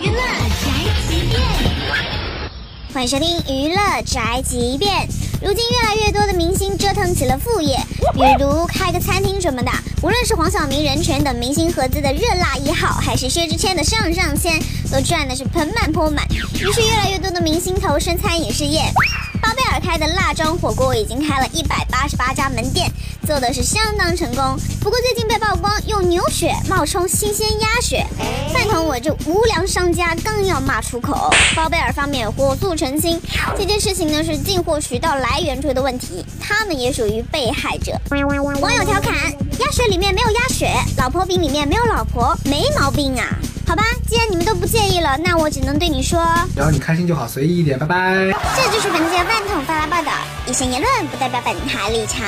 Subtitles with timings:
[0.00, 0.16] 娱乐
[0.60, 0.66] 宅
[1.06, 1.40] 急便，
[2.92, 5.06] 欢迎收听娱乐宅急便。
[5.42, 7.78] 如今越来越多的明星折腾起了副业，
[8.14, 9.70] 比如开个餐厅什么的。
[10.02, 14.58] 无论是黄晓明、任泉等明星合资的热辣一号，还是薛之谦的上上签，
[14.90, 16.26] 都赚的是盆满钵满。
[16.30, 18.80] 于是越来越多的明星投身餐饮事业。
[20.64, 22.90] 火锅已经开了一百八十八家门店，
[23.26, 24.58] 做的是相当成功。
[24.80, 28.06] 不过最近被曝光用牛血冒充新鲜鸭血，
[28.50, 33.20] 饭桶我这无良商家刚要骂出口，包贝尔方面火速澄清，
[33.58, 38.00] 这件事情呢是进货渠道来源出的问题，他们也属于被害者。
[38.10, 39.12] 网友调侃：
[39.60, 43.26] 鸭血里面没有鸭血，老婆饼里面没有老婆，没毛病啊。
[43.66, 46.22] 好吧，既然你们都不介意了，那我只能对你说，
[46.54, 48.14] 只要你开心就好，随意一点，拜拜。
[48.56, 50.12] 这就是本节饭桶发来报道，
[50.46, 52.22] 以上言论不代表本台立场。